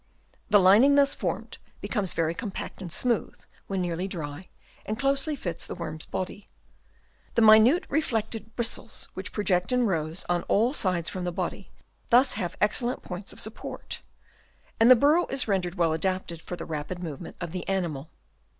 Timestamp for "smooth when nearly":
2.91-4.07